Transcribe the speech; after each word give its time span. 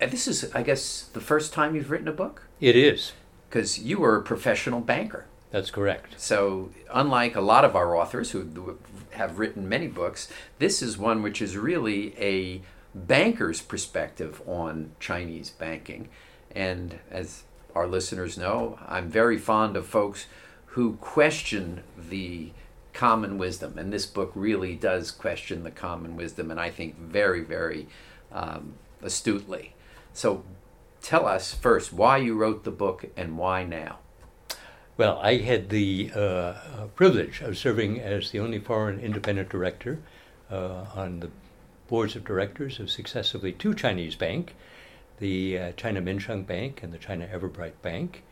uh, 0.02 0.06
this 0.06 0.27
is, 0.27 0.52
I 0.52 0.62
guess, 0.62 1.08
the 1.12 1.20
first 1.20 1.52
time 1.52 1.77
you've 1.77 1.92
written 1.92 2.08
a 2.08 2.12
book? 2.12 2.42
It 2.60 2.74
is. 2.74 3.12
Because 3.48 3.78
you 3.78 4.00
were 4.00 4.16
a 4.16 4.22
professional 4.22 4.80
banker. 4.80 5.27
That's 5.52 5.70
correct. 5.70 6.20
So, 6.20 6.70
unlike 6.92 7.36
a 7.36 7.40
lot 7.40 7.64
of 7.64 7.77
our 7.77 7.96
authors 7.96 8.32
who 8.32 8.78
have 9.10 9.38
written 9.38 9.68
many 9.68 9.86
books, 9.86 10.28
this 10.58 10.82
is 10.82 10.98
one 10.98 11.22
which 11.22 11.41
is 11.41 11.56
really 11.56 12.18
a 12.18 12.62
banker's 12.96 13.62
perspective 13.62 14.42
on 14.44 14.91
Chinese 14.98 15.50
banking. 15.50 16.08
And 16.50 16.98
as 17.12 17.44
our 17.77 17.86
listeners 17.86 18.36
know, 18.36 18.77
I'm 18.88 19.08
very 19.08 19.38
fond 19.38 19.77
of 19.77 19.86
folks 19.86 20.27
who 20.74 20.95
question 20.95 21.84
the 21.96 22.51
common 22.92 23.38
wisdom. 23.38 23.78
And 23.78 23.92
this 23.92 24.06
book 24.06 24.33
really 24.34 24.74
does 24.74 25.12
question 25.12 25.62
the 25.62 25.70
common 25.70 26.16
wisdom, 26.16 26.50
and 26.50 26.59
I 26.59 26.70
think 26.70 26.98
very, 26.98 27.42
very 27.42 27.87
um, 28.33 28.74
astutely. 29.00 29.75
So 30.12 30.42
tell 31.00 31.27
us 31.28 31.55
first 31.55 31.92
why 31.92 32.16
you 32.16 32.34
wrote 32.36 32.64
the 32.64 32.72
book 32.72 33.05
and 33.16 33.39
why 33.39 33.62
now. 33.62 33.98
Well, 34.97 35.20
I 35.22 35.36
had 35.36 35.69
the 35.69 36.11
uh, 36.12 36.55
privilege 36.97 37.41
of 37.41 37.56
serving 37.56 38.00
as 38.00 38.33
the 38.33 38.41
only 38.41 38.59
foreign 38.59 38.98
independent 38.98 39.50
director 39.50 40.00
uh, 40.50 40.86
on 40.97 41.20
the 41.20 41.31
boards 41.86 42.16
of 42.16 42.25
directors 42.25 42.81
of 42.81 42.91
successively 42.91 43.53
two 43.53 43.75
Chinese 43.75 44.16
banks, 44.16 44.53
the 45.20 45.56
uh, 45.56 45.72
China 45.77 46.03
Minsheng 46.03 46.44
Bank 46.44 46.83
and 46.83 46.92
the 46.92 46.98
China 46.98 47.28
Everbright 47.33 47.75
Bank. 47.81 48.25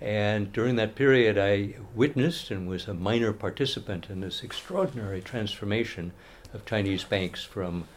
And 0.00 0.52
during 0.52 0.76
that 0.76 0.94
period, 0.94 1.36
I 1.36 1.74
witnessed 1.94 2.50
and 2.50 2.68
was 2.68 2.86
a 2.86 2.94
minor 2.94 3.32
participant 3.32 4.08
in 4.08 4.20
this 4.20 4.42
extraordinary 4.42 5.20
transformation 5.20 6.12
of 6.54 6.64
Chinese 6.64 7.04
banks 7.04 7.42
from 7.42 7.88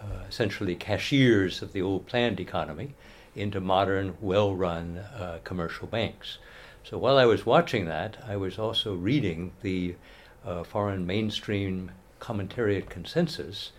uh, 0.00 0.24
essentially 0.28 0.74
cashiers 0.74 1.62
of 1.62 1.72
the 1.72 1.82
old 1.82 2.06
planned 2.06 2.38
economy 2.38 2.94
into 3.34 3.60
modern, 3.60 4.16
well 4.20 4.54
run 4.54 4.98
uh, 4.98 5.38
commercial 5.44 5.86
banks. 5.86 6.38
So 6.84 6.98
while 6.98 7.18
I 7.18 7.24
was 7.24 7.46
watching 7.46 7.86
that, 7.86 8.16
I 8.26 8.36
was 8.36 8.58
also 8.58 8.94
reading 8.94 9.52
the 9.62 9.96
uh, 10.44 10.64
foreign 10.64 11.06
mainstream 11.06 11.90
commentariat 12.20 12.88
consensus 12.88 13.72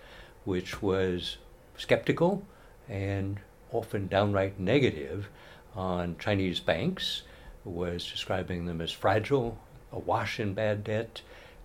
which 0.45 0.81
was 0.81 1.37
skeptical 1.77 2.45
and 2.87 3.39
often 3.71 4.07
downright 4.07 4.59
negative 4.59 5.29
on 5.75 6.15
Chinese 6.17 6.59
banks, 6.59 7.23
was 7.63 8.09
describing 8.09 8.65
them 8.65 8.81
as 8.81 8.91
fragile, 8.91 9.57
awash 9.91 10.39
in 10.39 10.53
bad 10.53 10.83
debt, 10.83 11.21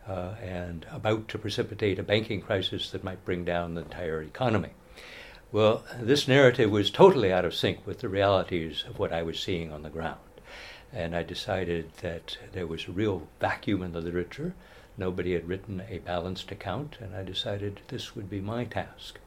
uh, 0.08 0.34
and 0.42 0.86
about 0.90 1.28
to 1.28 1.38
precipitate 1.38 1.98
a 1.98 2.02
banking 2.02 2.40
crisis 2.40 2.90
that 2.90 3.04
might 3.04 3.24
bring 3.24 3.44
down 3.44 3.74
the 3.74 3.82
entire 3.82 4.22
economy. 4.22 4.70
Well, 5.50 5.84
this 6.00 6.26
narrative 6.26 6.70
was 6.70 6.90
totally 6.90 7.32
out 7.32 7.44
of 7.44 7.54
sync 7.54 7.86
with 7.86 8.00
the 8.00 8.08
realities 8.08 8.84
of 8.88 8.98
what 8.98 9.12
I 9.12 9.22
was 9.22 9.38
seeing 9.38 9.72
on 9.72 9.82
the 9.82 9.90
ground. 9.90 10.18
And 10.92 11.14
I 11.14 11.22
decided 11.22 11.90
that 12.02 12.38
there 12.52 12.66
was 12.66 12.86
a 12.86 12.92
real 12.92 13.28
vacuum 13.40 13.82
in 13.82 13.92
the 13.92 14.00
literature 14.00 14.54
Nobody 14.96 15.32
had 15.32 15.48
written 15.48 15.82
a 15.88 15.98
balanced 15.98 16.52
account, 16.52 16.98
and 17.00 17.16
I 17.16 17.24
decided 17.24 17.80
this 17.88 18.14
would 18.14 18.30
be 18.30 18.40
my 18.40 18.64
task. 18.64 19.18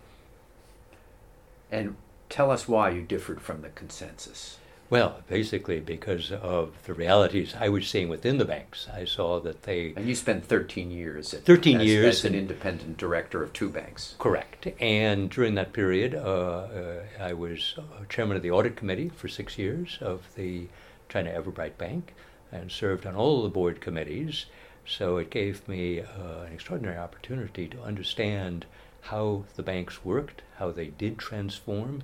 And 1.70 1.98
tell 2.30 2.52
us 2.52 2.68
why 2.68 2.92
you 2.92 3.02
differed 3.02 3.42
from 3.42 3.62
the 3.62 3.70
consensus. 3.70 4.60
Well, 4.90 5.22
basically 5.28 5.80
because 5.80 6.32
of 6.32 6.74
the 6.86 6.94
realities 6.94 7.54
I 7.60 7.70
was 7.70 7.88
seeing 7.88 8.08
within 8.08 8.38
the 8.38 8.46
banks. 8.46 8.88
I 8.94 9.06
saw 9.06 9.40
that 9.42 9.64
they. 9.64 9.94
And 9.96 10.08
you 10.08 10.16
spent 10.16 10.46
13 10.46 10.92
years. 10.92 11.34
At, 11.34 11.46
13 11.46 11.82
as, 11.82 11.88
years. 11.88 12.06
As 12.06 12.26
an 12.26 12.36
independent 12.36 12.98
director 12.98 13.44
of 13.44 13.52
two 13.54 13.70
banks. 13.70 14.16
Correct. 14.18 14.68
And 14.80 15.30
during 15.30 15.56
that 15.56 15.74
period, 15.74 16.16
uh, 16.16 16.20
uh, 16.20 17.02
I 17.20 17.34
was 17.34 17.76
uh, 17.78 18.06
chairman 18.08 18.38
of 18.38 18.44
the 18.44 18.52
audit 18.52 18.76
committee 18.76 19.10
for 19.10 19.28
six 19.28 19.58
years 19.58 19.98
of 20.02 20.24
the 20.36 20.68
China 21.10 21.32
Everbright 21.32 21.78
Bank 21.78 22.14
and 22.52 22.72
served 22.72 23.06
on 23.06 23.16
all 23.16 23.44
the 23.44 23.50
board 23.50 23.82
committees 23.82 24.46
so 24.88 25.18
it 25.18 25.30
gave 25.30 25.68
me 25.68 26.00
uh, 26.00 26.44
an 26.46 26.54
extraordinary 26.54 26.98
opportunity 26.98 27.68
to 27.68 27.82
understand 27.82 28.66
how 29.02 29.44
the 29.58 29.64
banks 29.64 30.06
worked, 30.06 30.44
how 30.58 30.72
they 30.72 30.88
did 30.88 31.18
transform, 31.18 32.04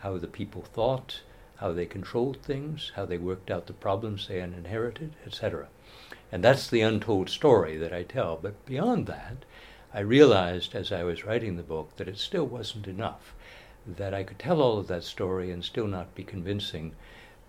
how 0.00 0.18
the 0.18 0.26
people 0.26 0.62
thought, 0.62 1.20
how 1.64 1.72
they 1.72 1.86
controlled 1.86 2.36
things, 2.42 2.92
how 2.94 3.06
they 3.06 3.16
worked 3.16 3.50
out 3.50 3.66
the 3.66 3.72
problems 3.72 4.28
they 4.28 4.38
had 4.38 4.52
inherited, 4.52 5.14
etc. 5.24 5.66
And 6.30 6.44
that's 6.44 6.68
the 6.68 6.82
untold 6.82 7.30
story 7.30 7.78
that 7.78 7.90
I 7.90 8.02
tell. 8.02 8.36
But 8.36 8.66
beyond 8.66 9.06
that, 9.06 9.46
I 9.94 10.00
realized 10.00 10.74
as 10.74 10.92
I 10.92 11.04
was 11.04 11.24
writing 11.24 11.56
the 11.56 11.62
book 11.62 11.96
that 11.96 12.06
it 12.06 12.18
still 12.18 12.46
wasn't 12.46 12.86
enough, 12.86 13.34
that 13.86 14.12
I 14.12 14.24
could 14.24 14.38
tell 14.38 14.60
all 14.60 14.76
of 14.76 14.88
that 14.88 15.04
story 15.04 15.50
and 15.50 15.64
still 15.64 15.86
not 15.86 16.14
be 16.14 16.22
convincing 16.22 16.94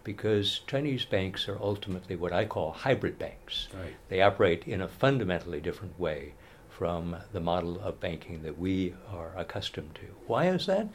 because 0.06 0.62
Chinese 0.66 1.04
banks 1.04 1.50
are 1.50 1.60
ultimately 1.60 2.16
what 2.16 2.32
I 2.32 2.46
call 2.46 2.72
hybrid 2.72 3.20
banks. 3.20 3.68
Right. 3.74 3.96
They 4.08 4.22
operate 4.22 4.66
in 4.66 4.80
a 4.80 4.88
fundamentally 4.88 5.60
different 5.60 6.00
way 6.00 6.36
from 6.70 7.18
the 7.34 7.42
model 7.42 7.82
of 7.82 8.00
banking 8.00 8.44
that 8.44 8.58
we 8.58 8.96
are 9.12 9.34
accustomed 9.36 9.96
to. 9.96 10.08
Why 10.26 10.48
is 10.48 10.68
that? 10.68 10.88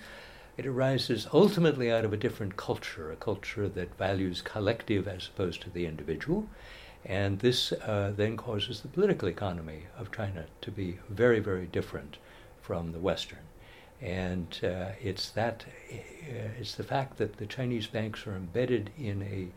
It 0.61 0.67
arises 0.67 1.27
ultimately 1.33 1.91
out 1.91 2.05
of 2.05 2.13
a 2.13 2.19
different 2.19 2.59
culture, 2.59 3.11
a 3.11 3.17
culture 3.17 3.67
that 3.67 3.97
values 3.97 4.43
collective 4.43 5.09
as 5.09 5.27
opposed 5.27 5.63
to 5.63 5.71
the 5.71 5.87
individual. 5.87 6.51
And 7.03 7.39
this 7.39 7.73
uh, 7.73 8.13
then 8.15 8.37
causes 8.37 8.83
the 8.83 8.89
political 8.89 9.27
economy 9.27 9.85
of 9.97 10.13
China 10.13 10.45
to 10.61 10.71
be 10.71 10.99
very, 11.09 11.41
very 11.41 11.65
different 11.65 12.19
from 12.61 12.93
the 12.93 12.99
Western. 12.99 13.47
And 14.03 14.61
uh, 14.63 14.91
it's 15.01 15.31
that 15.31 15.65
uh, 15.91 15.97
it's 16.61 16.75
the 16.75 16.85
fact 16.85 17.17
that 17.17 17.39
the 17.39 17.47
Chinese 17.47 17.87
banks 17.87 18.27
are 18.27 18.37
embedded 18.37 18.91
in 18.99 19.23
a 19.23 19.49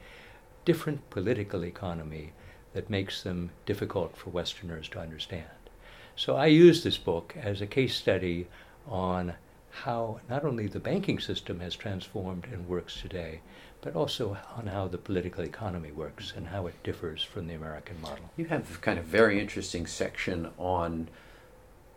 different 0.64 1.10
political 1.10 1.66
economy 1.66 2.32
that 2.72 2.90
makes 2.90 3.24
them 3.24 3.50
difficult 3.66 4.16
for 4.16 4.30
Westerners 4.30 4.88
to 4.88 5.02
understand. 5.02 5.68
So 6.16 6.38
I 6.38 6.46
use 6.46 6.82
this 6.82 6.98
book 6.98 7.36
as 7.36 7.60
a 7.60 7.68
case 7.68 7.94
study 7.94 8.48
on 8.88 9.34
how 9.82 10.20
not 10.30 10.46
only 10.46 10.68
the 10.68 10.80
banking 10.80 11.20
system 11.20 11.60
has 11.60 11.76
transformed 11.76 12.48
and 12.52 12.68
works 12.68 13.02
today, 13.02 13.42
but 13.82 13.96
also 13.96 14.38
on 14.56 14.68
how 14.68 14.88
the 14.88 14.98
political 14.98 15.44
economy 15.44 15.92
works 15.92 16.34
and 16.36 16.48
how 16.48 16.68
it 16.68 16.84
differs 16.84 17.24
from 17.24 17.48
the 17.48 17.54
American 17.54 18.00
model. 18.02 18.32
You 18.38 18.46
have 18.46 18.82
kind 18.82 19.00
of 19.00 19.06
very 19.06 19.40
interesting 19.40 19.88
section 19.88 20.52
on 20.58 21.10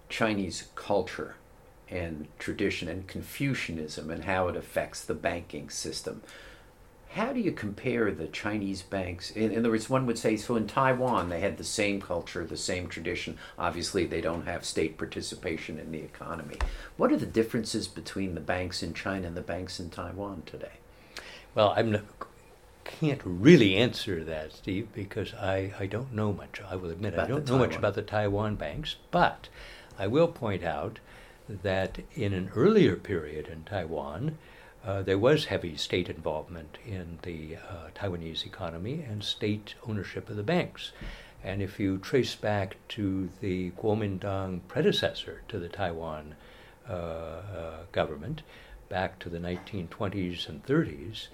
Chinese 0.08 0.68
culture 0.74 1.36
and 1.88 2.26
tradition 2.38 2.88
and 2.88 3.06
Confucianism 3.06 4.10
and 4.10 4.24
how 4.24 4.48
it 4.48 4.56
affects 4.56 5.04
the 5.04 5.14
banking 5.14 5.70
system. 5.70 6.22
How 7.16 7.32
do 7.32 7.40
you 7.40 7.50
compare 7.50 8.12
the 8.12 8.26
Chinese 8.26 8.82
banks? 8.82 9.30
In, 9.30 9.50
in 9.50 9.60
other 9.60 9.70
words, 9.70 9.88
one 9.88 10.04
would 10.04 10.18
say, 10.18 10.36
so 10.36 10.54
in 10.54 10.66
Taiwan, 10.66 11.30
they 11.30 11.40
had 11.40 11.56
the 11.56 11.64
same 11.64 11.98
culture, 11.98 12.44
the 12.44 12.58
same 12.58 12.88
tradition. 12.88 13.38
Obviously, 13.58 14.04
they 14.04 14.20
don't 14.20 14.44
have 14.44 14.66
state 14.66 14.98
participation 14.98 15.78
in 15.78 15.92
the 15.92 16.00
economy. 16.00 16.58
What 16.98 17.10
are 17.10 17.16
the 17.16 17.24
differences 17.24 17.88
between 17.88 18.34
the 18.34 18.40
banks 18.42 18.82
in 18.82 18.92
China 18.92 19.28
and 19.28 19.34
the 19.34 19.40
banks 19.40 19.80
in 19.80 19.88
Taiwan 19.88 20.42
today? 20.44 20.72
Well, 21.54 21.70
I 21.70 22.00
can't 22.84 23.22
really 23.24 23.76
answer 23.76 24.22
that, 24.22 24.52
Steve, 24.52 24.88
because 24.92 25.32
I, 25.32 25.72
I 25.80 25.86
don't 25.86 26.12
know 26.12 26.34
much. 26.34 26.60
I 26.68 26.76
will 26.76 26.90
admit 26.90 27.14
about 27.14 27.28
I 27.28 27.28
don't 27.28 27.48
know 27.48 27.56
much 27.56 27.76
about 27.76 27.94
the 27.94 28.02
Taiwan 28.02 28.56
banks, 28.56 28.96
but 29.10 29.48
I 29.98 30.06
will 30.06 30.28
point 30.28 30.64
out 30.64 30.98
that 31.48 31.98
in 32.14 32.34
an 32.34 32.50
earlier 32.54 32.94
period 32.94 33.48
in 33.48 33.64
Taiwan, 33.64 34.36
uh, 34.86 35.02
there 35.02 35.18
was 35.18 35.46
heavy 35.46 35.76
state 35.76 36.08
involvement 36.08 36.78
in 36.86 37.18
the 37.22 37.56
uh, 37.56 37.88
Taiwanese 37.94 38.46
economy 38.46 39.04
and 39.08 39.24
state 39.24 39.74
ownership 39.88 40.30
of 40.30 40.36
the 40.36 40.44
banks. 40.44 40.92
And 41.42 41.60
if 41.60 41.80
you 41.80 41.98
trace 41.98 42.36
back 42.36 42.76
to 42.90 43.28
the 43.40 43.72
Kuomintang 43.72 44.60
predecessor 44.68 45.42
to 45.48 45.58
the 45.58 45.68
Taiwan 45.68 46.36
uh, 46.88 46.92
uh 46.92 47.76
government, 47.90 48.42
back 48.88 49.18
to 49.18 49.28
the 49.28 49.38
1920s 49.38 50.48
and 50.48 50.64
30s, 50.64 51.28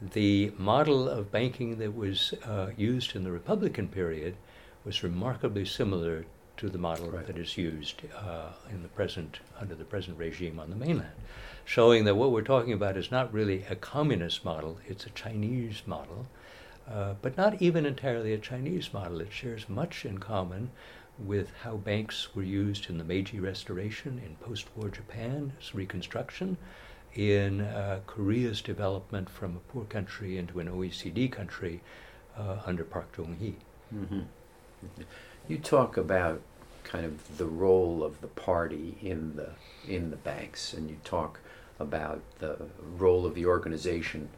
the 0.00 0.52
model 0.58 1.08
of 1.08 1.30
banking 1.30 1.78
that 1.78 1.94
was 1.94 2.34
uh, 2.44 2.70
used 2.76 3.14
in 3.14 3.22
the 3.22 3.30
Republican 3.30 3.86
period 3.86 4.34
was 4.84 5.04
remarkably 5.04 5.64
similar 5.64 6.26
to 6.56 6.68
the 6.68 6.78
model 6.78 7.10
Right. 7.10 7.26
that 7.26 7.36
is 7.38 7.56
used 7.58 8.02
uh, 8.16 8.50
in 8.70 8.82
the 8.82 8.88
present 8.88 9.40
under 9.60 9.74
the 9.74 9.84
present 9.84 10.18
regime 10.18 10.58
on 10.58 10.70
the 10.70 10.76
mainland, 10.76 11.12
showing 11.64 12.04
that 12.04 12.14
what 12.16 12.30
we're 12.32 12.42
talking 12.42 12.72
about 12.72 12.96
is 12.96 13.10
not 13.10 13.32
really 13.32 13.64
a 13.68 13.76
communist 13.76 14.44
model; 14.44 14.78
it's 14.86 15.06
a 15.06 15.10
Chinese 15.10 15.82
model, 15.86 16.26
uh, 16.90 17.14
but 17.22 17.36
not 17.36 17.60
even 17.60 17.84
entirely 17.86 18.32
a 18.32 18.38
Chinese 18.38 18.92
model. 18.92 19.20
It 19.20 19.32
shares 19.32 19.68
much 19.68 20.04
in 20.04 20.18
common 20.18 20.70
with 21.18 21.50
how 21.62 21.76
banks 21.76 22.34
were 22.34 22.42
used 22.42 22.90
in 22.90 22.98
the 22.98 23.04
Meiji 23.04 23.40
Restoration, 23.40 24.20
in 24.24 24.36
post-war 24.36 24.88
Japan's 24.90 25.74
reconstruction, 25.74 26.56
in 27.14 27.62
uh, 27.62 28.00
Korea's 28.06 28.60
development 28.60 29.30
from 29.30 29.56
a 29.56 29.72
poor 29.72 29.84
country 29.84 30.36
into 30.36 30.60
an 30.60 30.68
OECD 30.68 31.30
country 31.32 31.80
uh, 32.36 32.58
under 32.66 32.84
Park 32.84 33.14
Chung-hee. 33.14 33.56
hmm 33.90 34.20
You 35.48 35.58
talk 35.58 35.96
about 35.96 36.42
kind 36.84 37.04
of 37.04 37.38
the 37.38 37.46
role 37.46 38.02
of 38.02 38.20
the 38.20 38.26
party 38.28 38.96
in 39.02 39.36
the 39.36 39.50
in 39.86 40.10
the 40.10 40.16
banks, 40.16 40.72
and 40.72 40.90
you 40.90 40.96
talk 41.04 41.40
about 41.78 42.22
the 42.38 42.56
role 42.96 43.26
of 43.26 43.34
the 43.34 43.46
organization 43.46 44.28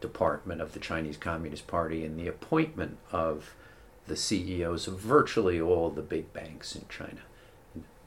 department 0.00 0.60
of 0.60 0.72
the 0.72 0.80
Chinese 0.80 1.16
Communist 1.16 1.66
Party 1.66 2.04
in 2.04 2.16
the 2.16 2.28
appointment 2.28 2.98
of 3.10 3.54
the 4.06 4.16
CEOs 4.16 4.86
of 4.86 4.98
virtually 4.98 5.60
all 5.60 5.90
the 5.90 6.02
big 6.02 6.32
banks 6.32 6.74
in 6.74 6.84
China, 6.88 7.22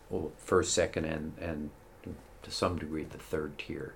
well, 0.10 0.32
first, 0.38 0.74
second, 0.74 1.06
and 1.06 1.34
and 1.40 1.70
to 2.44 2.52
some 2.52 2.78
degree 2.78 3.04
the 3.04 3.18
third 3.18 3.58
tier 3.58 3.96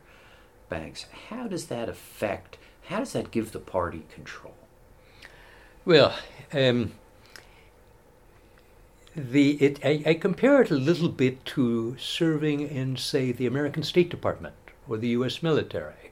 banks. 0.70 1.06
How 1.30 1.48
does 1.48 1.68
that 1.68 1.88
affect? 1.88 2.58
How 2.88 3.00
does 3.00 3.14
that 3.14 3.32
give 3.32 3.52
the 3.52 3.60
party 3.60 4.06
control? 4.14 4.56
Well, 5.86 6.16
um, 6.52 6.94
the 9.16 9.52
it 9.64 9.80
I, 9.84 10.04
I 10.06 10.14
compare 10.14 10.62
it 10.62 10.72
a 10.72 10.76
little 10.76 11.10
bit 11.10 11.46
to 11.46 11.96
serving 11.98 12.62
in, 12.62 12.98
say, 12.98 13.32
the 13.32 13.48
American 13.48 13.84
State 13.84 14.10
Department 14.10 14.56
or 14.88 14.98
the 14.98 15.10
U.S. 15.10 15.44
military, 15.44 16.12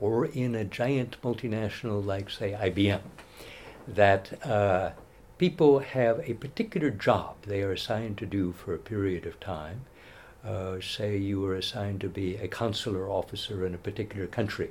or 0.00 0.26
in 0.26 0.54
a 0.54 0.64
giant 0.64 1.16
multinational 1.22 2.04
like, 2.04 2.30
say, 2.30 2.52
IBM. 2.52 3.02
That 3.86 4.46
uh, 4.46 4.92
people 5.36 5.80
have 5.80 6.20
a 6.24 6.34
particular 6.34 6.90
job 6.90 7.36
they 7.46 7.62
are 7.62 7.72
assigned 7.72 8.16
to 8.18 8.26
do 8.26 8.52
for 8.52 8.74
a 8.74 8.78
period 8.78 9.26
of 9.26 9.38
time. 9.40 9.82
Uh, 10.44 10.80
say 10.80 11.16
you 11.16 11.40
were 11.40 11.54
assigned 11.54 12.00
to 12.00 12.08
be 12.08 12.36
a 12.36 12.48
consular 12.48 13.08
officer 13.08 13.64
in 13.64 13.74
a 13.74 13.78
particular 13.78 14.26
country 14.26 14.70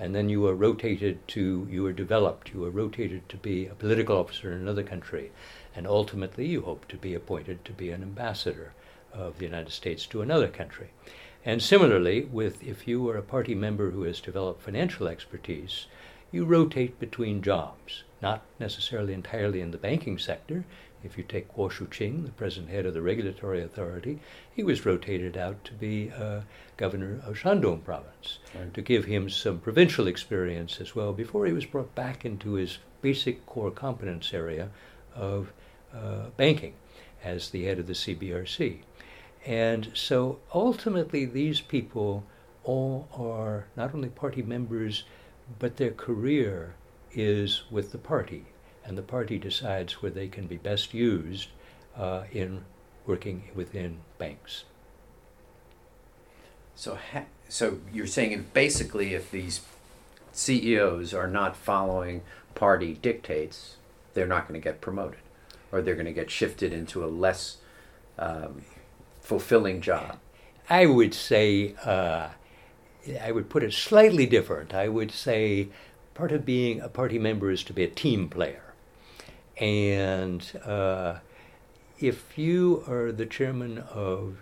and 0.00 0.14
then 0.14 0.30
you 0.30 0.40
were 0.40 0.54
rotated 0.54 1.28
to, 1.28 1.68
you 1.70 1.82
were 1.82 1.92
developed, 1.92 2.54
you 2.54 2.60
were 2.60 2.70
rotated 2.70 3.28
to 3.28 3.36
be 3.36 3.66
a 3.66 3.74
political 3.74 4.16
officer 4.16 4.50
in 4.50 4.58
another 4.58 4.82
country, 4.82 5.30
and 5.76 5.86
ultimately 5.86 6.46
you 6.46 6.62
hope 6.62 6.88
to 6.88 6.96
be 6.96 7.14
appointed 7.14 7.62
to 7.66 7.72
be 7.72 7.90
an 7.90 8.02
ambassador 8.02 8.72
of 9.12 9.38
the 9.38 9.44
United 9.44 9.70
States 9.70 10.06
to 10.06 10.22
another 10.22 10.48
country. 10.48 10.88
And 11.44 11.62
similarly, 11.62 12.22
with 12.22 12.62
if 12.62 12.88
you 12.88 13.06
are 13.10 13.18
a 13.18 13.22
party 13.22 13.54
member 13.54 13.90
who 13.90 14.04
has 14.04 14.22
developed 14.22 14.62
financial 14.62 15.06
expertise, 15.06 15.86
you 16.32 16.46
rotate 16.46 16.98
between 16.98 17.42
jobs, 17.42 18.04
not 18.22 18.42
necessarily 18.58 19.12
entirely 19.12 19.60
in 19.60 19.70
the 19.70 19.76
banking 19.76 20.18
sector. 20.18 20.64
If 21.02 21.16
you 21.16 21.24
take 21.24 21.52
Guo 21.54 21.70
Shuqing, 21.70 22.24
the 22.24 22.32
present 22.32 22.68
head 22.68 22.84
of 22.86 22.94
the 22.94 23.00
regulatory 23.02 23.62
authority, 23.62 24.18
he 24.54 24.62
was 24.62 24.84
rotated 24.84 25.36
out 25.36 25.64
to 25.64 25.72
be 25.72 26.10
uh, 26.10 26.40
governor 26.76 27.20
of 27.24 27.38
Shandong 27.38 27.82
province 27.84 28.38
Right. 28.54 28.72
to 28.74 28.82
give 28.82 29.04
him 29.06 29.30
some 29.30 29.58
provincial 29.60 30.06
experience 30.06 30.80
as 30.80 30.94
well 30.94 31.12
before 31.12 31.46
he 31.46 31.52
was 31.52 31.64
brought 31.64 31.94
back 31.94 32.24
into 32.24 32.52
his 32.54 32.78
basic 33.00 33.46
core 33.46 33.70
competence 33.70 34.34
area 34.34 34.68
of 35.14 35.52
uh, 35.94 36.28
banking 36.36 36.74
as 37.24 37.50
the 37.50 37.64
head 37.64 37.78
of 37.78 37.86
the 37.86 37.94
CBRC. 37.94 38.80
And 39.46 39.90
so 39.94 40.38
ultimately, 40.54 41.24
these 41.24 41.60
people 41.60 42.24
all 42.62 43.08
are 43.14 43.66
not 43.76 43.94
only 43.94 44.10
party 44.10 44.42
members, 44.42 45.04
but 45.58 45.76
their 45.78 45.92
career 45.92 46.74
is 47.12 47.62
with 47.70 47.90
the 47.92 47.98
party. 47.98 48.44
And 48.84 48.96
the 48.96 49.02
party 49.02 49.38
decides 49.38 50.02
where 50.02 50.10
they 50.10 50.28
can 50.28 50.46
be 50.46 50.56
best 50.56 50.94
used 50.94 51.48
uh, 51.96 52.24
in 52.32 52.64
working 53.06 53.44
within 53.54 53.98
banks. 54.18 54.64
So, 56.74 56.98
ha- 57.12 57.26
so 57.48 57.78
you're 57.92 58.06
saying 58.06 58.32
if 58.32 58.52
basically 58.52 59.14
if 59.14 59.30
these 59.30 59.60
CEOs 60.32 61.12
are 61.12 61.26
not 61.26 61.56
following 61.56 62.22
party 62.54 62.94
dictates, 62.94 63.76
they're 64.14 64.26
not 64.26 64.48
going 64.48 64.60
to 64.60 64.64
get 64.64 64.80
promoted, 64.80 65.20
or 65.72 65.82
they're 65.82 65.94
going 65.94 66.06
to 66.06 66.12
get 66.12 66.30
shifted 66.30 66.72
into 66.72 67.04
a 67.04 67.06
less 67.06 67.58
um, 68.18 68.62
fulfilling 69.20 69.80
job. 69.80 70.18
I 70.68 70.86
would 70.86 71.14
say, 71.14 71.74
uh, 71.84 72.28
I 73.20 73.32
would 73.32 73.48
put 73.48 73.62
it 73.62 73.72
slightly 73.72 74.26
different. 74.26 74.72
I 74.72 74.88
would 74.88 75.10
say 75.10 75.68
part 76.14 76.32
of 76.32 76.44
being 76.44 76.80
a 76.80 76.88
party 76.88 77.18
member 77.18 77.50
is 77.50 77.64
to 77.64 77.72
be 77.72 77.82
a 77.82 77.88
team 77.88 78.28
player. 78.28 78.69
And 79.60 80.42
uh, 80.64 81.16
if 81.98 82.36
you 82.36 82.82
are 82.88 83.12
the 83.12 83.26
chairman 83.26 83.78
of 83.78 84.38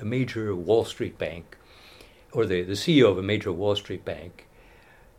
a 0.00 0.04
major 0.04 0.54
Wall 0.54 0.84
Street 0.84 1.18
bank, 1.18 1.56
or 2.32 2.46
the, 2.46 2.62
the 2.62 2.72
CEO 2.72 3.10
of 3.10 3.18
a 3.18 3.22
major 3.22 3.52
Wall 3.52 3.76
Street 3.76 4.04
bank, 4.04 4.46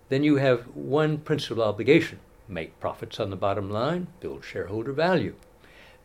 then 0.10 0.24
you 0.24 0.38
have 0.38 0.64
one 0.76 1.18
principal 1.18 1.64
obligation 1.64 2.20
make 2.48 2.80
profits 2.80 3.20
on 3.20 3.30
the 3.30 3.36
bottom 3.36 3.70
line, 3.70 4.08
build 4.20 4.44
shareholder 4.44 4.94
value. 4.94 5.36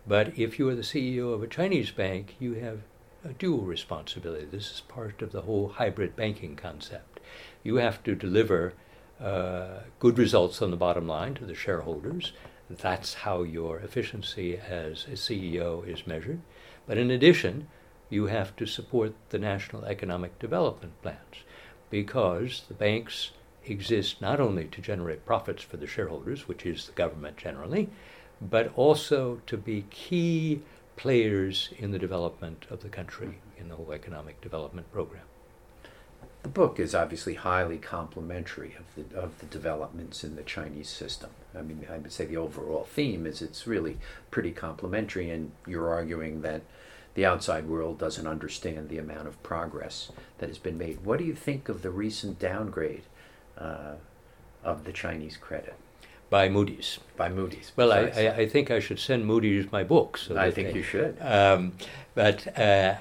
But 0.07 0.39
if 0.39 0.59
you 0.59 0.69
are 0.69 0.75
the 0.75 0.83
CEO 0.83 1.33
of 1.33 1.43
a 1.43 1.47
Chinese 1.47 1.91
bank, 1.91 2.37
you 2.39 2.55
have 2.55 2.81
a 3.25 3.33
dual 3.35 3.63
responsibility. 3.63 4.47
This 4.47 4.71
is 4.71 4.81
part 4.89 5.21
of 5.21 5.33
the 5.33 5.43
whole 5.43 5.69
hybrid 5.69 6.17
banking 6.17 6.57
concept. 6.57 7.21
You 7.63 7.77
have 7.77 8.03
to 8.05 8.15
deliver 8.15 8.73
uh, 9.21 9.81
good 9.99 10.19
results 10.19 10.63
on 10.63 10.71
the 10.71 10.77
bottom 10.77 11.07
line 11.07 11.35
to 11.35 11.45
the 11.45 11.55
shareholders. 11.55 12.33
That's 12.71 13.15
how 13.15 13.43
your 13.43 13.81
efficiency 13.81 14.57
as 14.57 15.05
a 15.05 15.17
CEO 15.17 15.87
is 15.87 16.07
measured. 16.07 16.41
But 16.87 16.99
in 16.99 17.11
addition, 17.11 17.67
you 18.09 18.27
have 18.27 18.55
to 18.57 18.67
support 18.67 19.13
the 19.31 19.39
national 19.39 19.85
economic 19.85 20.39
development 20.39 20.93
plans 21.03 21.45
because 21.91 22.63
the 22.69 22.75
banks 22.75 23.33
exist 23.67 24.21
not 24.21 24.41
only 24.41 24.67
to 24.67 24.81
generate 24.81 25.27
profits 25.27 25.63
for 25.63 25.77
the 25.77 25.87
shareholders, 25.87 26.47
which 26.47 26.65
is 26.65 26.87
the 26.87 26.93
government 26.93 27.37
generally, 27.37 27.89
but 28.41 28.73
also 28.77 29.41
to 29.47 29.57
be 29.57 29.85
key 29.91 30.63
players 30.97 31.71
in 31.79 31.91
the 31.91 31.99
development 31.99 32.67
of 32.71 32.81
the 32.81 32.89
country 32.89 33.39
in 33.59 33.69
the 33.69 33.75
whole 33.77 33.93
economic 33.93 34.41
development 34.41 34.91
program. 34.93 35.25
The 36.51 36.55
book 36.63 36.81
is 36.81 36.97
obviously 36.97 37.35
highly 37.35 37.79
complimentary 37.79 38.75
of 38.77 38.87
the 38.97 39.17
of 39.17 39.39
the 39.39 39.47
developments 39.47 40.25
in 40.25 40.35
the 40.35 40.43
Chinese 40.43 40.89
system. 40.89 41.31
I 41.57 41.63
mean, 41.63 41.87
I 41.89 41.99
would 41.99 42.11
say 42.11 42.25
the 42.25 42.39
overall 42.39 42.89
theme 42.91 43.25
is 43.25 43.41
it's 43.41 43.69
really 43.69 43.99
pretty 44.33 44.51
complimentary, 44.51 45.31
and 45.31 45.53
you're 45.65 45.89
arguing 45.91 46.43
that 46.43 46.63
the 47.15 47.25
outside 47.25 47.69
world 47.69 48.01
doesn't 48.01 48.27
understand 48.27 48.89
the 48.89 48.99
amount 48.99 49.29
of 49.29 49.41
progress 49.45 50.11
that 50.39 50.49
has 50.49 50.59
been 50.59 50.77
made. 50.77 51.05
What 51.05 51.21
do 51.21 51.25
you 51.25 51.37
think 51.37 51.69
of 51.69 51.83
the 51.83 51.91
recent 51.91 52.41
downgrade 52.41 53.05
uh, 53.57 53.95
of 54.65 54.83
the 54.83 54.93
Chinese 54.93 55.37
credit 55.37 55.75
By 56.31 56.49
Moody's. 56.49 56.99
by 57.17 57.29
Moody's? 57.29 57.71
Well, 57.77 57.93
I. 57.93 58.11
I, 58.23 58.35
I 58.43 58.49
think 58.49 58.73
I 58.73 58.81
should 58.81 58.99
send 58.99 59.25
Moody's 59.25 59.71
my 59.71 59.85
book. 59.85 60.19
So 60.19 60.37
I 60.37 60.51
think 60.51 60.71
they- 60.73 60.79
you 60.79 60.83
should. 60.83 61.17
Um, 61.21 61.75
but 62.17 62.59
uh, 62.59 62.97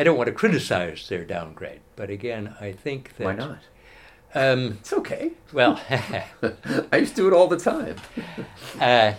I 0.00 0.02
don't 0.02 0.16
want 0.16 0.28
to 0.28 0.32
criticize 0.32 1.06
their 1.10 1.26
downgrade. 1.26 1.82
But 1.94 2.08
again, 2.08 2.54
I 2.58 2.72
think 2.72 3.18
that. 3.18 3.24
Why 3.26 3.34
not? 3.34 3.58
Um, 4.34 4.78
It's 4.80 4.94
okay. 4.94 5.32
well, 5.52 5.78
I 5.90 6.96
used 6.96 7.16
to 7.16 7.22
do 7.22 7.28
it 7.28 7.34
all 7.34 7.48
the 7.48 7.58
time. 7.58 7.96
uh, 8.80 9.12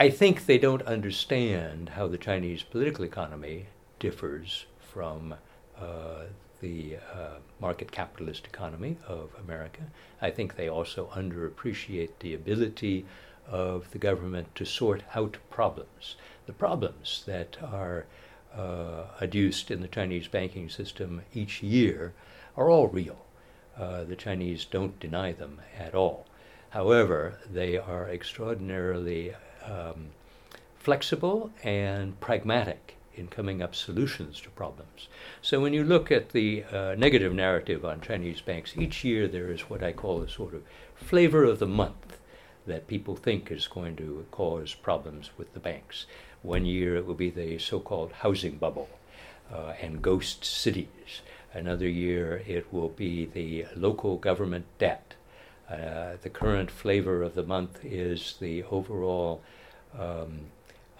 I 0.00 0.10
think 0.10 0.46
they 0.46 0.58
don't 0.58 0.82
understand 0.82 1.90
how 1.90 2.08
the 2.08 2.18
Chinese 2.18 2.64
political 2.64 3.04
economy 3.04 3.66
differs 4.00 4.66
from 4.80 5.36
uh, 5.80 6.24
the 6.60 6.96
uh, 7.14 7.36
market 7.60 7.92
capitalist 7.92 8.44
economy 8.44 8.96
of 9.06 9.30
America. 9.38 9.82
I 10.20 10.30
think 10.30 10.56
they 10.56 10.68
also 10.68 11.10
underappreciate 11.14 12.10
the 12.18 12.34
ability 12.34 13.06
of 13.46 13.88
the 13.92 13.98
government 13.98 14.52
to 14.56 14.66
sort 14.66 15.04
out 15.14 15.36
problems. 15.48 16.16
The 16.46 16.52
problems 16.52 17.22
that 17.26 17.56
are 17.62 18.06
uh, 18.56 19.04
adduced 19.20 19.70
in 19.70 19.80
the 19.80 19.88
Chinese 19.88 20.28
banking 20.28 20.68
system 20.68 21.22
each 21.34 21.62
year 21.62 22.12
are 22.56 22.70
all 22.70 22.88
real. 22.88 23.24
Uh, 23.78 24.04
the 24.04 24.16
Chinese 24.16 24.64
don't 24.64 25.00
deny 25.00 25.32
them 25.32 25.60
at 25.78 25.94
all. 25.94 26.26
However, 26.70 27.38
they 27.50 27.76
are 27.76 28.08
extraordinarily 28.08 29.34
um, 29.64 30.08
flexible 30.78 31.50
and 31.62 32.18
pragmatic 32.20 32.96
in 33.14 33.28
coming 33.28 33.62
up 33.62 33.74
solutions 33.74 34.40
to 34.40 34.50
problems. 34.50 35.08
So 35.42 35.60
when 35.60 35.74
you 35.74 35.84
look 35.84 36.10
at 36.10 36.30
the 36.30 36.64
uh, 36.64 36.94
negative 36.96 37.34
narrative 37.34 37.84
on 37.84 38.00
Chinese 38.00 38.40
banks, 38.40 38.76
each 38.76 39.04
year 39.04 39.28
there 39.28 39.50
is 39.50 39.68
what 39.68 39.82
I 39.82 39.92
call 39.92 40.22
a 40.22 40.28
sort 40.28 40.54
of 40.54 40.62
flavor 40.94 41.44
of 41.44 41.58
the 41.58 41.66
month 41.66 42.18
that 42.66 42.86
people 42.86 43.16
think 43.16 43.50
is 43.50 43.66
going 43.66 43.96
to 43.96 44.24
cause 44.30 44.74
problems 44.74 45.30
with 45.36 45.52
the 45.52 45.60
banks. 45.60 46.06
One 46.42 46.66
year 46.66 46.96
it 46.96 47.06
will 47.06 47.14
be 47.14 47.30
the 47.30 47.58
so 47.58 47.78
called 47.78 48.12
housing 48.12 48.56
bubble 48.56 48.88
uh, 49.52 49.74
and 49.80 50.02
ghost 50.02 50.44
cities. 50.44 51.20
Another 51.54 51.88
year 51.88 52.42
it 52.46 52.72
will 52.72 52.88
be 52.88 53.26
the 53.26 53.66
local 53.76 54.16
government 54.16 54.66
debt. 54.78 55.14
Uh, 55.70 56.16
the 56.20 56.30
current 56.30 56.70
flavor 56.70 57.22
of 57.22 57.34
the 57.34 57.42
month 57.42 57.84
is 57.84 58.36
the 58.40 58.64
overall 58.64 59.40
um, 59.98 60.40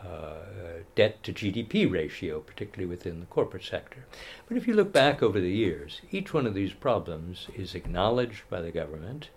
uh, 0.01 0.83
debt 0.95 1.23
to 1.23 1.33
GDP 1.33 1.91
ratio, 1.91 2.41
particularly 2.41 2.89
within 2.89 3.21
the 3.21 3.27
corporate 3.27 3.65
sector. 3.65 4.05
But 4.49 4.57
if 4.57 4.67
you 4.67 4.75
look 4.75 4.93
back 4.93 5.23
over 5.23 5.41
the 5.41 5.51
years, 5.51 6.01
each 6.11 6.33
one 6.33 6.47
of 6.47 6.55
these 6.55 6.73
problems 6.73 7.49
is 7.57 7.75
acknowledged 7.75 8.43
by 8.49 8.61
the 8.61 8.71
government, 8.71 9.29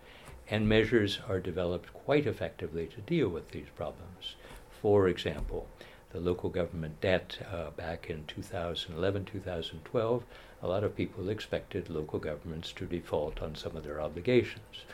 and 0.49 0.69
measures 0.69 1.19
are 1.27 1.39
developed 1.39 1.93
quite 1.93 2.27
effectively 2.27 2.87
to 2.87 3.01
deal 3.01 3.29
with 3.29 3.49
these 3.49 3.67
problems. 3.75 4.35
For 4.81 5.07
example, 5.07 5.67
the 6.15 6.21
local 6.21 6.49
government 6.49 7.01
debt 7.01 7.37
uh, 7.51 7.71
back 7.71 8.09
in 8.09 8.23
2011 8.25 9.25
2012, 9.25 10.23
a 10.63 10.67
lot 10.67 10.83
of 10.83 10.95
people 10.95 11.27
expected 11.27 11.89
local 11.89 12.19
governments 12.19 12.71
to 12.71 12.85
default 12.85 13.41
on 13.41 13.53
some 13.53 13.75
of 13.75 13.83
their 13.83 13.99
obligations. 13.99 14.85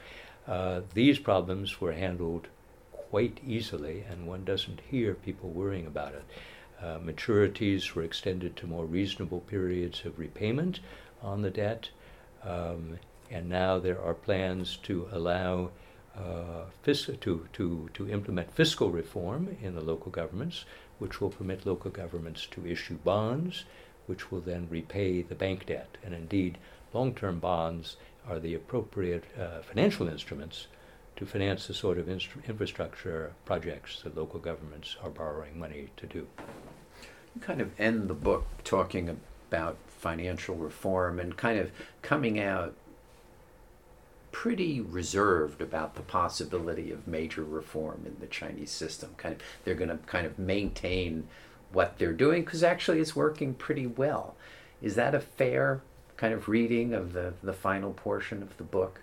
Uh, 0.48 0.82
these 0.96 1.20
problems 1.20 1.80
were 1.80 1.94
handled 1.94 2.48
quite 2.92 3.40
easily, 3.46 4.04
and 4.10 4.26
one 4.26 4.44
doesn't 4.44 4.82
hear 4.90 5.14
people 5.14 5.50
worrying 5.52 5.86
about 5.86 6.14
it. 6.16 6.24
Uh, 6.82 6.98
maturities 6.98 7.94
were 7.94 8.02
extended 8.02 8.56
to 8.56 8.66
more 8.66 8.86
reasonable 8.86 9.42
periods 9.42 10.04
of 10.04 10.18
repayment 10.18 10.80
on 11.22 11.44
the 11.44 11.52
debt, 11.52 11.88
um, 12.44 12.98
and 13.30 13.48
now 13.48 13.78
there 13.78 14.02
are 14.02 14.16
plans 14.16 14.78
to 14.78 15.08
allow 15.12 15.70
uh, 16.18 16.66
fiscal, 16.82 17.16
to, 17.16 17.48
to, 17.54 17.90
to 17.94 18.10
implement 18.10 18.52
fiscal 18.52 18.90
reform 18.90 19.56
in 19.62 19.76
the 19.76 19.82
local 19.82 20.12
governments, 20.12 20.66
which 21.02 21.20
will 21.20 21.32
permit 21.32 21.66
local 21.66 21.90
governments 21.90 22.46
to 22.46 22.68
issue 22.68 22.96
bonds, 23.04 23.66
which 24.06 24.32
will 24.32 24.40
then 24.40 24.68
repay 24.70 25.24
the 25.24 25.34
bank 25.34 25.66
debt. 25.66 25.98
And 26.06 26.14
indeed, 26.14 26.60
long 26.94 27.16
term 27.16 27.40
bonds 27.40 27.98
are 28.30 28.38
the 28.38 28.54
appropriate 28.54 29.24
uh, 29.36 29.64
financial 29.64 30.08
instruments 30.08 30.68
to 31.16 31.26
finance 31.26 31.66
the 31.66 31.74
sort 31.74 31.98
of 31.98 32.06
instru- 32.06 32.46
infrastructure 32.48 33.34
projects 33.46 34.04
that 34.04 34.16
local 34.16 34.40
governments 34.40 34.96
are 35.04 35.10
borrowing 35.10 35.58
money 35.58 35.90
to 35.98 36.06
do. 36.06 36.28
You 37.34 37.42
kind 37.42 37.62
of 37.62 37.72
end 37.80 38.08
the 38.08 38.14
book 38.14 38.46
talking 38.64 39.10
about 39.50 39.78
financial 39.88 40.56
reform 40.56 41.20
and 41.20 41.36
kind 41.36 41.58
of 41.58 41.72
coming 42.04 42.40
out 42.40 42.76
pretty 44.32 44.80
reserved 44.80 45.62
about 45.62 45.96
the 45.96 46.02
possibility 46.02 46.92
of 46.92 47.08
major 47.08 47.44
reform 47.44 48.04
in 48.06 48.18
the 48.20 48.28
Chinese 48.28 48.72
system. 48.72 49.12
Kind 49.18 49.36
of, 49.36 49.42
they're 49.64 49.76
going 49.76 49.90
to 49.90 49.98
kind 50.08 50.26
of 50.26 50.40
maintain 50.40 51.28
what 51.72 51.98
they're 51.98 52.14
doing 52.14 52.44
because 52.44 52.64
actually 52.64 53.00
it's 53.00 53.16
working 53.16 53.54
pretty 53.54 53.88
well. 53.88 54.36
Is 54.82 54.96
that 54.96 55.16
a 55.16 55.20
fair 55.20 55.82
kind 56.18 56.34
of 56.34 56.48
reading 56.48 56.94
of 56.94 57.14
the, 57.14 57.34
the 57.44 57.54
final 57.54 57.94
portion 57.94 58.42
of 58.42 58.58
the 58.58 58.64
book? 58.64 59.02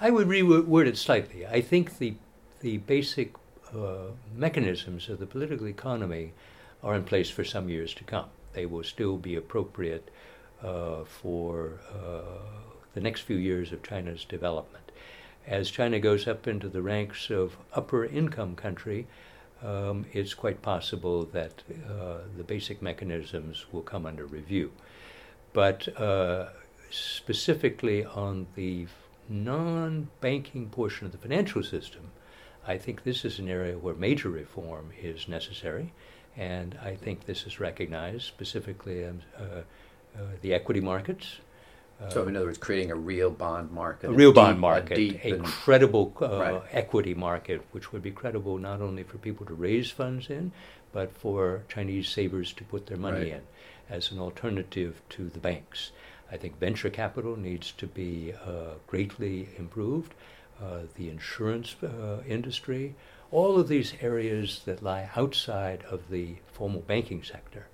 I 0.00 0.10
would 0.10 0.28
reword 0.28 0.86
it 0.86 0.98
slightly. 0.98 1.46
I 1.46 1.60
think 1.60 1.98
the 1.98 2.14
the 2.60 2.78
basic 2.78 3.34
uh, 3.74 4.12
mechanisms 4.36 5.08
of 5.08 5.18
the 5.18 5.26
political 5.26 5.66
economy 5.66 6.32
are 6.82 6.94
in 6.94 7.02
place 7.02 7.28
for 7.28 7.44
some 7.44 7.68
years 7.68 7.92
to 7.94 8.04
come. 8.04 8.26
They 8.52 8.66
will 8.66 8.84
still 8.84 9.16
be 9.16 9.34
appropriate 9.34 10.10
uh, 10.62 11.04
for 11.04 11.80
uh, 11.90 12.81
the 12.94 13.00
next 13.00 13.22
few 13.22 13.36
years 13.36 13.72
of 13.72 13.82
China's 13.82 14.24
development. 14.24 14.92
As 15.46 15.70
China 15.70 15.98
goes 15.98 16.28
up 16.28 16.46
into 16.46 16.68
the 16.68 16.82
ranks 16.82 17.30
of 17.30 17.56
upper 17.72 18.04
income 18.04 18.54
country, 18.54 19.06
um, 19.62 20.06
it's 20.12 20.34
quite 20.34 20.62
possible 20.62 21.24
that 21.26 21.62
uh, 21.88 22.18
the 22.36 22.44
basic 22.44 22.82
mechanisms 22.82 23.66
will 23.72 23.82
come 23.82 24.06
under 24.06 24.26
review. 24.26 24.72
But 25.52 25.88
uh, 26.00 26.48
specifically 26.90 28.04
on 28.04 28.46
the 28.54 28.86
non 29.28 30.08
banking 30.20 30.68
portion 30.68 31.06
of 31.06 31.12
the 31.12 31.18
financial 31.18 31.62
system, 31.62 32.10
I 32.66 32.78
think 32.78 33.02
this 33.02 33.24
is 33.24 33.38
an 33.38 33.48
area 33.48 33.76
where 33.76 33.94
major 33.94 34.28
reform 34.28 34.90
is 35.00 35.28
necessary, 35.28 35.92
and 36.36 36.78
I 36.82 36.94
think 36.94 37.26
this 37.26 37.46
is 37.46 37.60
recognized 37.60 38.22
specifically 38.22 39.04
um, 39.04 39.20
uh, 39.38 39.42
uh, 39.42 40.22
the 40.42 40.54
equity 40.54 40.80
markets. 40.80 41.38
So, 42.10 42.26
in 42.28 42.36
other 42.36 42.46
words, 42.46 42.58
creating 42.58 42.90
a 42.90 42.94
real 42.96 43.30
bond 43.30 43.70
market, 43.70 44.10
a 44.10 44.12
real 44.12 44.30
deep- 44.30 44.36
bond 44.36 44.60
market, 44.60 44.94
deep 44.96 45.20
a, 45.24 45.38
credible 45.38 46.12
uh, 46.20 46.38
Right. 46.40 46.62
equity 46.72 47.14
market, 47.14 47.62
which 47.72 47.92
would 47.92 48.02
be 48.02 48.10
credible 48.10 48.58
not 48.58 48.80
only 48.80 49.02
for 49.02 49.18
people 49.18 49.46
to 49.46 49.54
raise 49.54 49.90
funds 49.90 50.28
in, 50.30 50.52
but 50.92 51.12
for 51.12 51.62
Chinese 51.68 52.08
savers 52.08 52.52
to 52.54 52.64
put 52.64 52.86
their 52.86 52.98
money 52.98 53.18
Right. 53.30 53.32
in 53.34 53.40
as 53.88 54.10
an 54.10 54.18
alternative 54.18 55.00
to 55.10 55.28
the 55.28 55.38
banks. 55.38 55.90
I 56.30 56.36
think 56.36 56.58
venture 56.58 56.90
capital 56.90 57.36
needs 57.36 57.72
to 57.72 57.86
be 57.86 58.32
uh, 58.46 58.74
greatly 58.86 59.48
improved. 59.58 60.14
Uh, 60.62 60.82
the 60.96 61.08
insurance 61.10 61.74
uh, 61.82 62.22
industry, 62.26 62.94
all 63.32 63.58
of 63.58 63.66
these 63.68 63.94
areas 64.00 64.60
that 64.64 64.82
lie 64.82 65.10
outside 65.16 65.82
of 65.90 66.08
the 66.08 66.36
formal 66.52 66.82
banking 66.82 67.22
sector. 67.24 67.66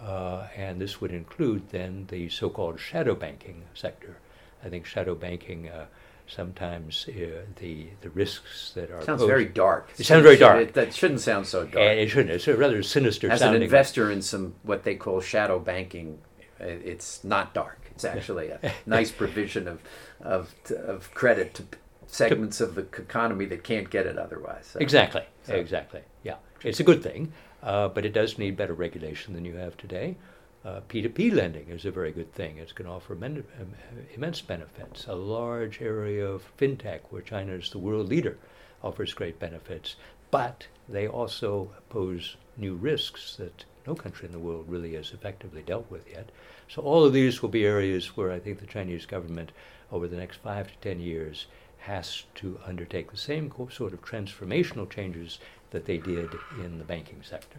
Uh, 0.00 0.46
and 0.56 0.80
this 0.80 1.00
would 1.00 1.12
include 1.12 1.68
then 1.70 2.06
the 2.08 2.28
so-called 2.28 2.78
shadow 2.80 3.14
banking 3.14 3.62
sector. 3.74 4.16
I 4.64 4.68
think 4.68 4.84
shadow 4.86 5.14
banking 5.14 5.68
uh, 5.68 5.86
sometimes 6.26 7.06
uh, 7.08 7.42
the 7.56 7.88
the 8.00 8.10
risks 8.10 8.72
that 8.74 8.90
are 8.90 9.02
sounds 9.02 9.20
posed- 9.20 9.28
very 9.28 9.44
dark. 9.46 9.90
It 9.98 10.06
sounds 10.06 10.22
very 10.22 10.36
dark. 10.36 10.60
It, 10.60 10.74
that 10.74 10.94
shouldn't 10.94 11.20
sound 11.20 11.46
so 11.46 11.64
dark. 11.64 11.76
And 11.76 11.98
it 12.00 12.08
shouldn't. 12.10 12.30
It's 12.30 12.48
a 12.48 12.56
rather 12.56 12.82
sinister 12.82 13.30
As 13.30 13.42
an 13.42 13.60
investor 13.62 14.10
in 14.10 14.22
some 14.22 14.54
what 14.62 14.82
they 14.84 14.94
call 14.96 15.20
shadow 15.20 15.58
banking, 15.58 16.18
it's 16.58 17.22
not 17.24 17.54
dark. 17.54 17.78
It's 17.90 18.04
actually 18.04 18.48
a 18.48 18.58
nice 18.86 19.10
provision 19.12 19.68
of 19.68 19.80
of 20.20 20.54
of 20.70 21.12
credit 21.14 21.54
to 21.54 21.62
segments 22.06 22.60
of 22.60 22.74
the 22.74 22.82
economy 22.82 23.44
that 23.46 23.62
can't 23.64 23.88
get 23.90 24.06
it 24.06 24.18
otherwise. 24.18 24.66
So- 24.72 24.80
Exactly. 24.80 25.22
So- 25.44 25.54
Exactly. 25.54 26.00
Yeah, 26.24 26.36
it's 26.62 26.78
a 26.80 26.84
good 26.84 27.02
thing, 27.02 27.32
uh, 27.62 27.88
but 27.88 28.04
it 28.04 28.12
does 28.12 28.38
need 28.38 28.56
better 28.56 28.74
regulation 28.74 29.34
than 29.34 29.44
you 29.44 29.54
have 29.54 29.76
today. 29.76 30.16
Uh, 30.64 30.80
P2P 30.88 31.32
lending 31.32 31.68
is 31.68 31.84
a 31.84 31.90
very 31.90 32.12
good 32.12 32.32
thing. 32.32 32.58
It's 32.58 32.72
going 32.72 32.86
to 32.86 32.94
offer 32.94 33.14
men- 33.14 33.44
um, 33.60 33.72
immense 34.14 34.40
benefits. 34.40 35.06
A 35.06 35.14
large 35.14 35.80
area 35.80 36.24
of 36.24 36.56
fintech, 36.56 37.00
where 37.10 37.22
China 37.22 37.52
is 37.52 37.70
the 37.70 37.78
world 37.78 38.08
leader, 38.08 38.38
offers 38.82 39.12
great 39.12 39.38
benefits, 39.38 39.96
but 40.30 40.66
they 40.88 41.06
also 41.08 41.70
pose 41.88 42.36
new 42.56 42.74
risks 42.74 43.36
that 43.36 43.64
no 43.86 43.94
country 43.94 44.26
in 44.26 44.32
the 44.32 44.38
world 44.38 44.66
really 44.68 44.94
has 44.94 45.12
effectively 45.12 45.62
dealt 45.62 45.90
with 45.90 46.08
yet. 46.08 46.30
So 46.68 46.82
all 46.82 47.04
of 47.04 47.12
these 47.12 47.42
will 47.42 47.48
be 47.48 47.66
areas 47.66 48.16
where 48.16 48.30
I 48.30 48.38
think 48.38 48.60
the 48.60 48.66
Chinese 48.66 49.06
government, 49.06 49.50
over 49.90 50.06
the 50.06 50.16
next 50.16 50.36
five 50.36 50.68
to 50.68 50.76
ten 50.80 51.00
years, 51.00 51.46
has 51.78 52.24
to 52.36 52.60
undertake 52.64 53.10
the 53.10 53.16
same 53.16 53.52
sort 53.70 53.92
of 53.92 54.02
transformational 54.02 54.88
changes 54.88 55.40
that 55.72 55.86
they 55.86 55.98
did 55.98 56.30
in 56.62 56.78
the 56.78 56.84
banking 56.84 57.20
sector. 57.22 57.58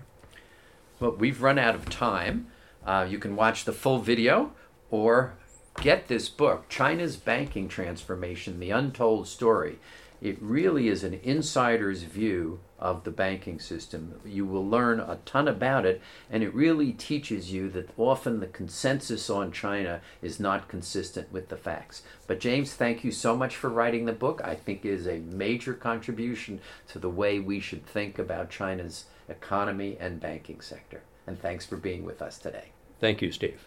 Well, 1.00 1.12
we've 1.12 1.42
run 1.42 1.60
out 1.60 1.76
of 1.76 1.90
time. 1.90 2.48
Uh, 2.86 3.06
you 3.10 3.20
can 3.20 3.36
watch 3.36 3.66
the 3.66 3.74
full 3.74 4.00
video 4.00 4.54
or 4.90 5.36
get 5.82 6.08
this 6.08 6.30
book, 6.30 6.70
China's 6.70 7.18
Banking 7.18 7.68
Transformation 7.68 8.60
The 8.60 8.72
Untold 8.72 9.28
Story. 9.28 9.80
It 10.24 10.38
really 10.42 10.88
is 10.88 11.04
an 11.04 11.20
insider's 11.22 12.04
view 12.04 12.62
of 12.80 13.04
the 13.04 13.12
banking 13.12 13.60
system. 13.60 14.22
You 14.24 14.46
will 14.46 14.66
learn 14.66 15.02
a 15.02 15.20
ton 15.26 15.50
about 15.50 15.86
it, 15.86 16.02
and 16.32 16.42
it 16.42 16.56
really 16.56 16.94
teaches 16.94 17.52
you 17.52 17.70
that 17.72 17.90
often 17.98 18.40
the 18.40 18.48
consensus 18.48 19.30
on 19.30 19.52
China 19.52 20.00
is 20.22 20.40
not 20.40 20.70
consistent 20.70 21.30
with 21.30 21.50
the 21.50 21.58
facts. 21.58 22.04
But, 22.26 22.40
James, 22.40 22.74
thank 22.74 23.04
you 23.04 23.12
so 23.12 23.36
much 23.36 23.58
for 23.58 23.70
writing 23.70 24.06
the 24.06 24.14
book. 24.14 24.40
I 24.46 24.56
think 24.56 24.86
it 24.86 24.92
is 24.92 25.08
a 25.08 25.20
major 25.20 25.74
contribution 25.74 26.62
to 26.88 27.00
the 27.00 27.10
way 27.10 27.42
we 27.42 27.60
should 27.60 27.86
think 27.86 28.18
about 28.18 28.50
China's 28.50 29.08
economy 29.28 29.98
and 30.00 30.22
banking 30.22 30.62
sector. 30.62 31.02
And 31.28 31.38
thanks 31.38 31.66
for 31.66 31.76
being 31.76 32.06
with 32.06 32.22
us 32.22 32.38
today. 32.38 32.72
Thank 33.02 33.22
you, 33.22 33.30
Steve. 33.34 33.60